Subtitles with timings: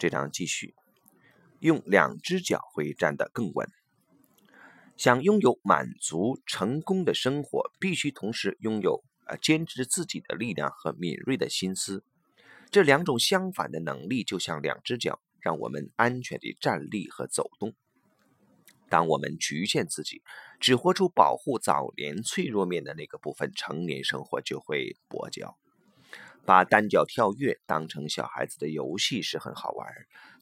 [0.00, 0.74] 这章继续，
[1.58, 3.68] 用两只脚会站得更稳。
[4.96, 12.02] 想拥有满足、成功的生活，必须同时拥有呃坚持自己的力量和敏锐的心思。
[12.70, 17.74] 这两种相反的能力，就像两只脚，让我们安全地站立和走动。
[18.88, 20.22] 当我们局限自己，
[20.58, 25.58] 只活出保护早年脆弱面的那个部分，成年生活就会跛脚。
[26.50, 29.86] 把单脚跳跃当成小孩子的游戏是很好玩，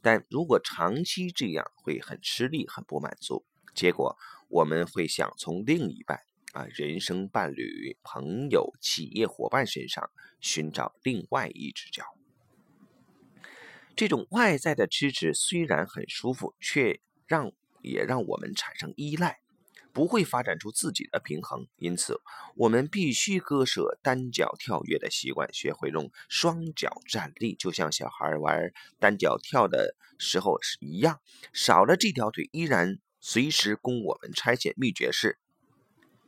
[0.00, 3.44] 但如果长期这样，会很吃力、很不满足。
[3.74, 4.16] 结果
[4.48, 6.18] 我们会想从另一半
[6.54, 12.02] 啊、人生伴侣、朋友、企业伙伴身上寻找另外一只脚。
[13.94, 17.52] 这种外在的支持虽然很舒服，却让
[17.82, 19.40] 也让我们产生依赖，
[19.98, 21.66] 不会发展出自己的平衡。
[21.74, 22.20] 因此，
[22.54, 31.20] 我们必须割舍单脚跳跃的习惯，学会用双脚站立，就像小孩玩单脚跳的时候是一样。
[31.52, 34.72] 少了这条腿，依然随时供我们拆解。
[34.76, 35.36] 秘诀是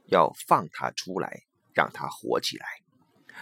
[0.07, 2.67] 要放它出来，让它活起来。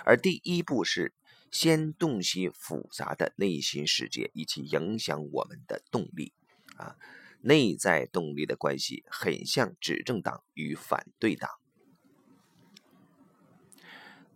[0.05, 1.15] 而第一步是
[1.51, 6.34] 先洞悉复杂的内心世界以及影响我们的动力
[6.77, 6.97] 啊。
[7.41, 11.48] 内在动力的关系很像执政党与反对党。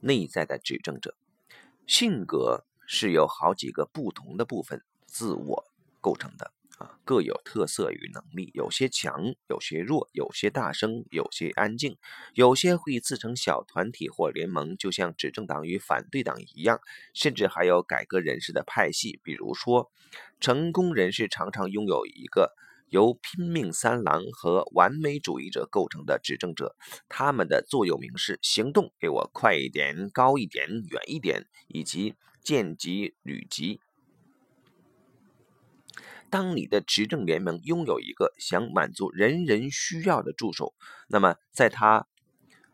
[0.00, 1.16] 内在的执政者，
[1.86, 5.64] 性格是由好几个不同的部分自我
[6.00, 11.96] 构成的啊，各有特色与能力，有些强，有些弱，有些大声，有些安静，
[12.34, 16.80] 有些会自成小团体或联盟，就像执政党与反对党一样，
[17.14, 19.20] 甚至还有改革人士的派系。
[19.22, 19.92] 比如说，
[20.40, 22.52] 成功人士常常拥有一个。
[22.92, 26.76] 由拼命三郎和完美主义者构成的执政者，
[27.08, 33.80] 他们的座右铭是“行动给我快一点、高一点、远一点”，以及“见机履机”。
[36.28, 40.74] 当你的执政联盟拥有一个想满足人人需要的助手，
[41.08, 42.06] 那么在他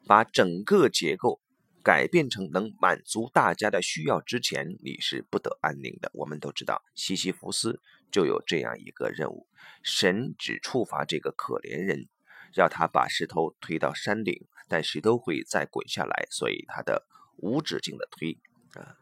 [0.09, 1.41] 把整个结构
[1.85, 6.11] 改变成能满足大家的需要之前，你是不得安宁的。
[6.15, 7.81] 我们都知道，西西弗斯。
[8.11, 9.47] 就有这样一个任务，
[9.83, 12.09] 神只处罚这个可怜人，
[12.55, 18.39] 要他把石头推到山顶，但石头会再滚下来，所以他的无止境的推，
[18.75, 18.97] 啊，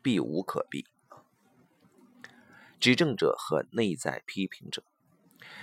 [0.00, 0.86] 避无可避。
[2.78, 4.84] 执政者和内在批评者，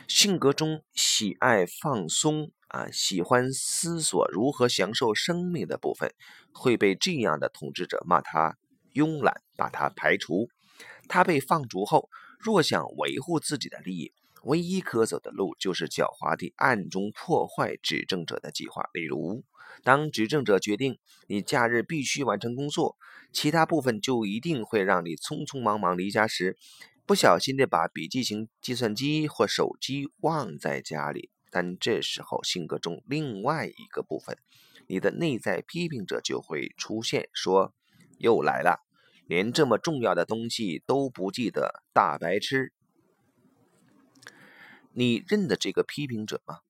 [0.08, 6.14] 性格中喜爱放松啊，喜欢思索如何享受生命的部分，
[6.54, 8.58] 会被这样的统治者骂他
[8.94, 10.50] 慵懒，把他排除。
[11.08, 12.10] 他被放逐后。
[12.40, 14.14] 若想维护自己的利益，
[14.44, 18.90] 唯一可走的路就是狡猾地暗中破坏执政者的计划。
[18.94, 19.44] 例如，
[19.84, 22.96] 当执政者决定你假日必须完成工作，
[23.34, 26.58] 其他部分就一定会让你匆匆忙忙离家时，
[27.06, 31.30] 不小心地把笔记型计算机或手机忘在家里。
[31.52, 34.38] 但这时候，性格中另外一个部分，
[34.88, 37.74] 你的内在批评者就会出现，说
[38.18, 38.86] ：“又来了。”
[39.30, 42.74] 连这么重要的东西都不记得，大白痴！
[44.92, 46.62] 你认得这个批评者吗？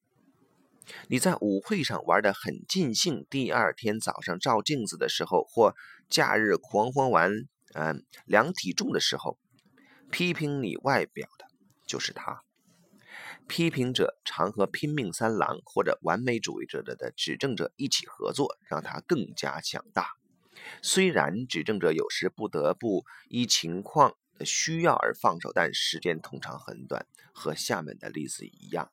[1.08, 5.74] 你在舞会上玩的很尽兴，第二天早上照镜子的时候，或
[6.10, 7.32] 假日狂欢完，
[7.76, 9.40] 嗯，量体重的时候，
[10.12, 11.46] 批评你外表的
[11.88, 12.44] 就是他。
[13.48, 20.19] 批评者常和拼命三郎或者完美主义者的指正者一起合作，让他更加强大。
[20.82, 27.06] 虽然执政者有时不得不依情况的需要而放手，但时间通常很短。
[27.32, 28.92] 和下面的例子一样，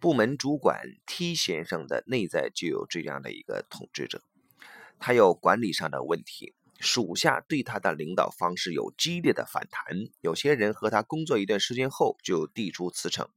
[0.00, 4.22] 部门主管 T 先生的内在就有这样的一个统治者，
[4.98, 9.84] 他有管理上的问题，属下对他的领导方式有激烈的反弹。
[10.22, 13.28] 有些人和他工作一段时间后就递出辞呈。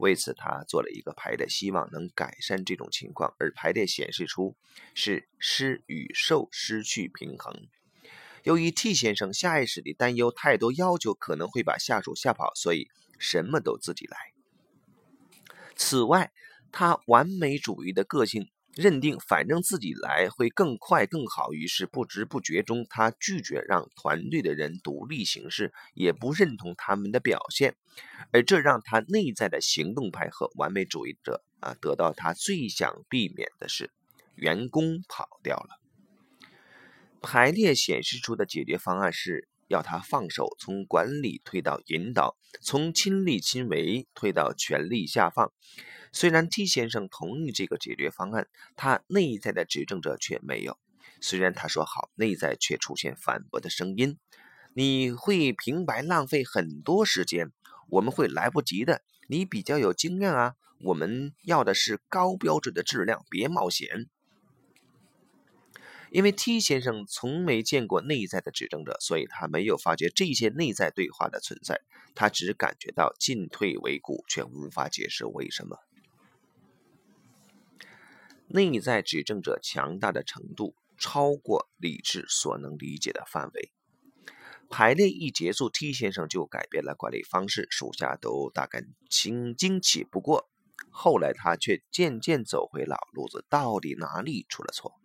[0.00, 3.34] 为此，他做了一个排列，希望能改善这种情况。
[3.38, 4.56] 而排列显示出
[4.94, 7.68] 是施与受失去平衡。
[8.42, 12.88] 由于 T 先生下意识地担忧太多要求可能会把下属吓跑，所以
[13.18, 14.16] 什么都自己来。
[15.76, 16.32] 此外，
[16.72, 18.50] 他完美主义的个性。
[18.74, 27.74] 认定反正自己来会更快更好，于是不知不觉中，他拒绝让团队的人独立行事，也不认同他们的表现，
[28.32, 33.90] 而这让他内在的行动派和完美主义者啊得到他最想避免的是，
[34.36, 35.80] 员工跑掉了。
[37.20, 45.52] 排列显示出的解决方案是要他放手，从管理推到引导，从亲力亲为推到权力下放。
[46.12, 50.76] 虽然 T 先生同意这个解决方案，他内在的执政者却没有。
[51.20, 54.18] 虽然他说好，内在却出现反驳的声音。
[54.74, 57.52] 你会平白浪费很多时间，
[57.90, 59.02] 我们会来不及的。
[59.28, 64.08] 你比较有经验啊，我们要的是高标准的质量，别冒险。
[66.10, 71.80] 因为 T 先生从没见过内在的指证者，所以他没有发觉这些内在对话的存在，
[72.14, 75.78] 他只感觉到进退维谷，却无法解释为什么。
[78.48, 83.70] 内在指证者强大的程度超过理智所能理解的范围。
[84.68, 90.02] 排练一结束，T 先生就改变了管理方式，属下都大感惊惊奇。
[90.02, 90.48] 不过
[90.90, 94.99] 后来他却渐渐走回老路子，到底哪里出了错？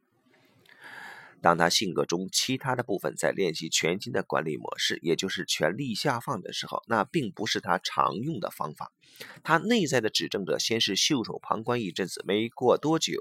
[1.41, 8.91] 当他性格中其他的部分在练习全新的管理模式，也就是权力下放的时候，那并不是他常用的方法。
[9.43, 13.13] 他内在的指证者先是袖手旁观一阵子，没过多久，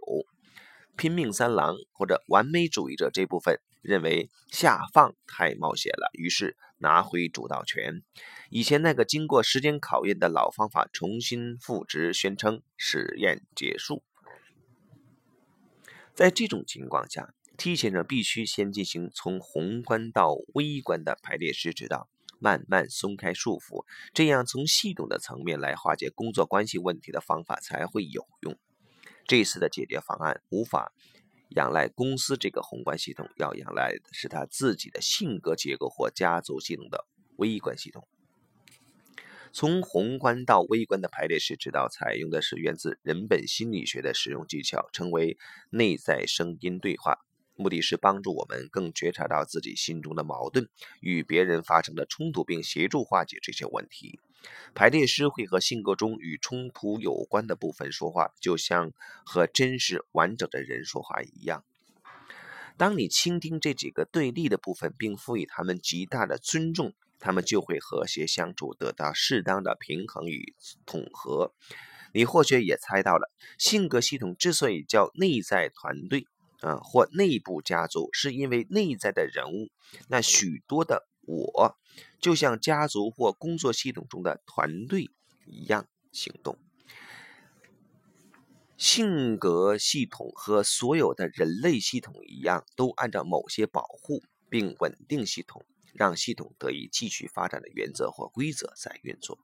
[0.96, 8.02] 拼命三郎或者完美主义者这部分认为下放太冒险了，于是拿回主导权。
[8.48, 14.02] 以前那个经过时间考验的老方法重新复制，宣称实验结束。
[16.14, 17.34] 在这种情况下。
[17.56, 22.08] T 先生必须先进行从宏观到微观的排列式指导，
[22.40, 28.58] 慢慢松开束缚，这样从系统的层面来化解工作关系问题的方法才会有用。
[29.26, 30.92] 这次的解决方案无法
[31.50, 38.06] 仰赖公司这个宏观系统，要仰赖的是他自己的性格结构或家族系统的微观系统。
[39.52, 45.38] 从宏观到微观的排列式指导，采用的是源自人本心理学的使用技巧，称为
[45.70, 47.24] 内在声音对话。
[47.56, 50.68] 目的是帮助我们更觉察到自己心中的矛盾
[51.00, 54.18] 与别人发生的冲突，并协助化解这些问题。
[54.74, 58.92] 排列师会和性格中与冲突有关的部分说话，就像
[59.24, 61.64] 和真实完整的人说话一样。
[62.76, 70.54] 当你倾听这几个对立的部分，并赋予他们极大的尊重，他们就会和谐相处，得到适当的平衡与
[70.84, 71.54] 统合。
[72.12, 76.26] 你或许也猜到了，性格系统之所以叫内在团队。
[76.64, 79.68] 啊，或内部家族，是因为内在的人物，
[80.08, 81.76] 那许多的我，
[82.18, 85.10] 就像家族或工作系统中的团队
[85.44, 86.58] 一样行动。
[88.78, 99.38] 性格系统和所有的人类系统一样，都按照某些保护并稳定系统，让系统得以继续发展的原则或规则在运作。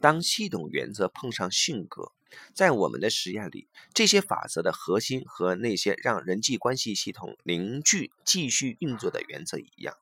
[0.00, 2.12] 当系统原则碰上性格，
[2.54, 9.96] 在我们的实验里，这些法则的核心和那些让人际关系系统凝聚、继续运作的原则一样。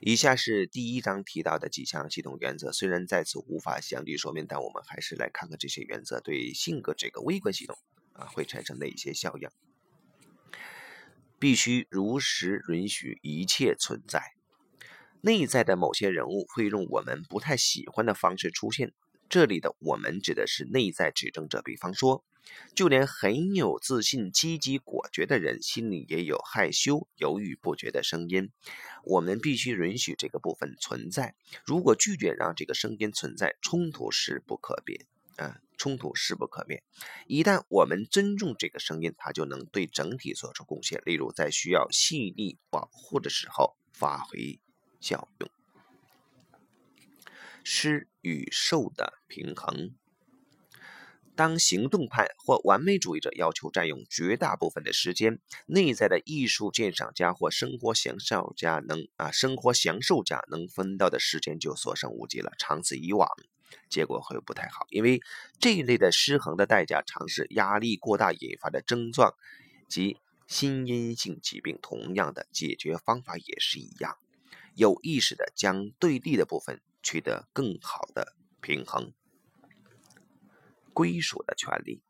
[0.00, 7.78] 以下是第一章提到的几项系统原则，虽然在此无法详细说明，但我们还是来看看这些原则对性格这个微观系统
[8.12, 9.48] 啊会产生哪些效应。
[11.38, 14.34] 必须如实允许一切存在。
[15.22, 18.92] 内在的某些人物会用我们不太喜欢的方式出现。
[19.28, 22.24] 这里的我们指的是内在指证者，比方说，
[22.74, 28.50] 就连很有自信、积极果决的人，心里也有害羞、犹豫不决的声音。
[29.04, 31.34] 我们必须允许这个部分存在。
[31.64, 35.06] 如果拒绝让这个声音存在，冲突势不可免
[35.36, 35.60] 啊！
[35.76, 36.82] 冲突势不可免。
[37.26, 41.02] 一旦我们尊重这个声音，它就能对整体做出贡献。
[41.04, 44.58] 例如，在需要细腻保护的时候发挥
[45.00, 45.50] 效用。
[47.62, 49.94] 诗与受的平衡。
[51.36, 62.52] 当行动派或完美主义者要求占用绝大部分的时间，内在的艺术鉴赏家或生活享受家能啊，生活享受家能分到的时间就所剩无几了。
[62.58, 63.28] 长此以往，
[63.88, 65.20] 结果会不太好，因为
[65.60, 69.34] 这一类的失衡的代价，常是压力过大引发的症状
[69.88, 70.16] 及
[70.48, 71.78] 心因性疾病。
[71.80, 74.16] 同样的解决方法也是一样，
[74.74, 76.80] 有意识的将对立的部分。
[77.06, 79.12] 取得更好的平衡。
[80.92, 82.02] 归属的权利，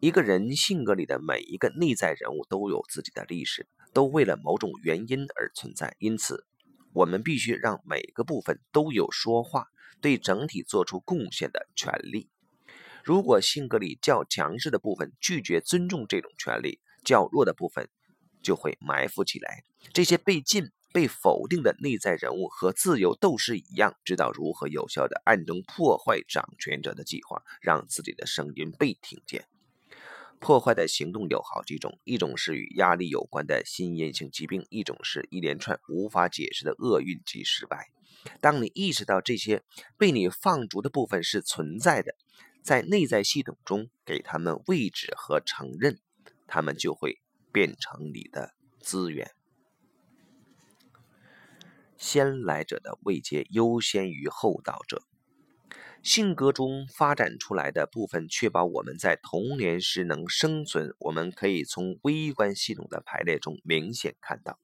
[0.00, 5.96] 一个人性格里的每一个内在人物都有自己的历史，都为了某种原因而存在。
[5.98, 6.46] 因此，
[6.94, 9.66] 我们必须让每个部分都有说话、
[10.00, 12.30] 对整体做出贡献的权利。
[13.04, 17.90] 如果性格里较强势的部分拒绝尊重这种权利，较弱的部分
[18.42, 19.62] 就会埋伏起来。
[19.92, 20.70] 这些被禁。
[20.92, 29.46] 被否定的内在人物和自由斗士一样，知道如何有效地暗中破坏掌权者的计划，让自己的声音被听见。
[30.38, 37.90] 破坏的行动有好几种：一种是与压力有关的心因性疾病；一种是一连串无法解释的厄运及失败。
[38.40, 39.62] 当你意识到这些
[39.98, 42.14] 被你放逐的部分是存在的，
[42.62, 46.00] 在内在系统中给他们位置和承认，
[46.46, 47.20] 他们就会
[47.52, 49.30] 变成你的资源。
[52.00, 55.02] 先来者的位阶优先于后到者。
[56.02, 60.94] 性格中发展出来的部分，确保我们在童年时能生存。
[60.98, 64.58] 我们可以从微观系统的排列中明显看到，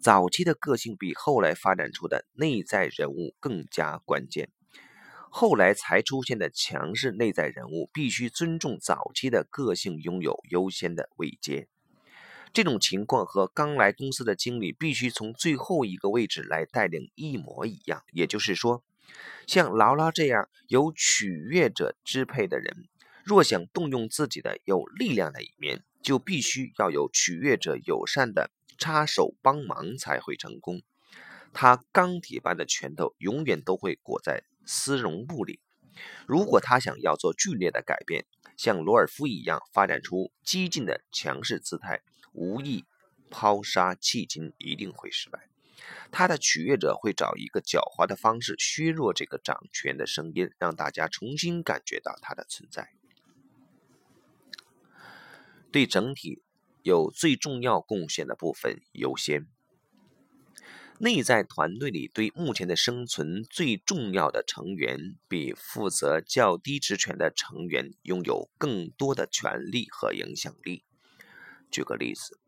[0.00, 4.50] 早期的个性比后来发展出的内在人物更加关键。
[5.30, 11.68] 后来才出现的强势内在人物，必须尊重早期的个性，拥有优先的位阶。
[12.52, 18.02] 这种情况和刚来公司的经理必须从最后一个位置来带领一模一样。
[18.12, 18.82] 也就是说。
[19.46, 22.86] 像劳拉这样由取悦者支配的人，
[23.24, 30.82] 若想动用自己的有力量的一面，就必须要有取悦者友善的插手帮忙才会成功。
[31.54, 35.60] 他钢铁般的拳头永远都会裹在丝绒布里。
[36.26, 38.26] 如果他想要做剧烈的改变，
[38.58, 42.02] 像罗尔夫一样发展出激进的强势姿态，
[42.38, 42.84] 无意
[43.30, 45.48] 抛杀迄今，一定会失败。
[46.10, 52.92] 他的取悦者会找一个狡猾的方式削弱这个掌权的声音，让大家重新感觉到他的存在。
[55.70, 56.42] 对整体
[56.82, 59.46] 有最重要贡献的部分优先。
[61.00, 70.84] 内在团队里对目前的生存最重要的成员，比负责较低职权的成员拥有更多的权利和影响力。
[71.70, 72.38] 举个例子。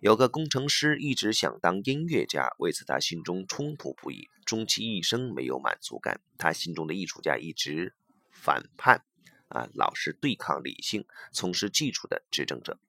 [0.00, 6.22] 有个工程师一直想当音乐家，为此他心中冲突不已，终其一生没有满足感。
[6.38, 7.94] 他心中的艺术家一直
[8.30, 9.04] 反叛，
[9.48, 12.80] 啊，老是对抗理性，从事技术的执政者，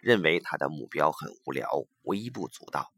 [0.00, 1.68] 认为他的目标很无聊，
[2.02, 2.92] 微不足道。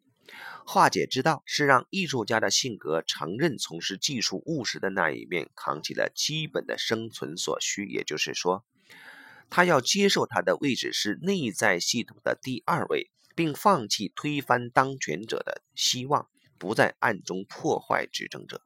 [0.67, 7.87] 化解之道是让艺术家的性格承认从事技术务实的那一面，扛起了基本的生存所需。
[7.87, 8.65] 也就是说，
[9.51, 13.11] 他要接受他的位置是内在系统的第二位。
[13.37, 18.63] 并放弃推翻当权者的希望，不再暗中破坏执政者。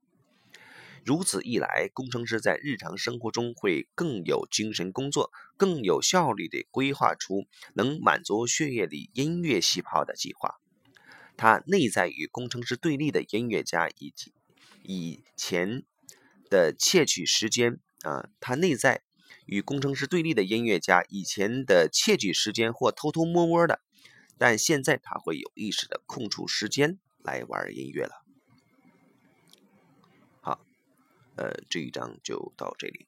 [1.06, 10.56] 如此一来，工程师在日常生活中会更有精神工作，更有效率地规划出能满足血液里音乐细胞的计划。
[11.38, 14.34] 他内在与工程师对立的音乐家，以及
[14.82, 15.82] 以前
[16.50, 19.00] 的窃取时间啊，他内在
[19.48, 23.80] 与工程师对立的音乐家，以前的窃取时间或偷偷摸摸的。
[24.36, 28.24] 但现在他会有意识的空出时间来玩音乐了。
[30.40, 30.60] 好，
[31.34, 33.07] 呃，这一章就到这里。